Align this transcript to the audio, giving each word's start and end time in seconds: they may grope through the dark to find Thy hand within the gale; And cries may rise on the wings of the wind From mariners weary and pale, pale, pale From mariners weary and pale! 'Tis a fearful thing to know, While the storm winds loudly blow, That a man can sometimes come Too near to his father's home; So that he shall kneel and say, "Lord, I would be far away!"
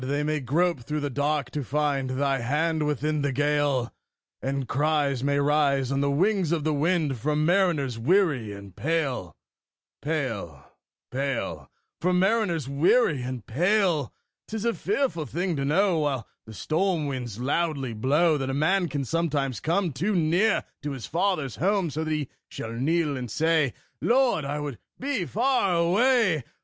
they 0.03 0.23
may 0.23 0.39
grope 0.39 0.79
through 0.79 0.99
the 0.99 1.11
dark 1.11 1.51
to 1.51 1.63
find 1.63 2.09
Thy 2.09 2.39
hand 2.39 2.87
within 2.87 3.21
the 3.21 3.31
gale; 3.31 3.93
And 4.41 4.67
cries 4.67 5.23
may 5.23 5.37
rise 5.37 5.91
on 5.91 6.01
the 6.01 6.09
wings 6.09 6.51
of 6.51 6.63
the 6.63 6.73
wind 6.73 7.19
From 7.19 7.45
mariners 7.45 7.99
weary 7.99 8.51
and 8.51 8.75
pale, 8.75 9.35
pale, 10.01 10.65
pale 11.11 11.69
From 11.99 12.17
mariners 12.17 12.67
weary 12.67 13.21
and 13.21 13.45
pale! 13.45 14.11
'Tis 14.47 14.65
a 14.65 14.73
fearful 14.73 15.27
thing 15.27 15.55
to 15.55 15.63
know, 15.65 15.99
While 15.99 16.27
the 16.47 16.53
storm 16.55 17.05
winds 17.05 17.37
loudly 17.39 17.93
blow, 17.93 18.39
That 18.39 18.49
a 18.49 18.55
man 18.55 18.87
can 18.87 19.05
sometimes 19.05 19.59
come 19.59 19.93
Too 19.93 20.15
near 20.15 20.63
to 20.81 20.93
his 20.93 21.05
father's 21.05 21.57
home; 21.57 21.91
So 21.91 22.03
that 22.05 22.11
he 22.11 22.27
shall 22.49 22.73
kneel 22.73 23.15
and 23.17 23.29
say, 23.29 23.75
"Lord, 24.01 24.45
I 24.45 24.59
would 24.61 24.79
be 24.99 25.25
far 25.25 25.75
away!" 25.75 26.43